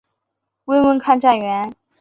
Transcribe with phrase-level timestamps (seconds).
[0.65, 1.75] 问问看站员